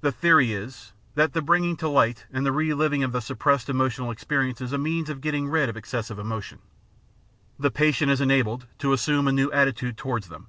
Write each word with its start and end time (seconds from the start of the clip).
The 0.00 0.10
theory 0.10 0.50
is 0.52 0.92
that 1.14 1.32
the 1.32 1.40
bringing 1.40 1.76
to 1.76 1.88
light 1.88 2.26
and 2.32 2.44
the 2.44 2.50
re 2.50 2.74
living 2.74 3.04
of 3.04 3.12
the 3.12 3.20
suppressed 3.20 3.68
emotional 3.68 4.10
experiences 4.10 4.70
is 4.70 4.72
a 4.72 4.78
means 4.78 5.08
of 5.08 5.20
getting 5.20 5.48
rid 5.48 5.68
of 5.68 5.76
excessive 5.76 6.18
emotion. 6.18 6.58
The 7.56 7.70
patient 7.70 8.10
is 8.10 8.20
enabled 8.20 8.66
to 8.80 8.92
assume 8.92 9.28
a 9.28 9.32
new 9.32 9.48
atti 9.52 9.76
tude 9.76 9.96
towards 9.96 10.26
them. 10.28 10.48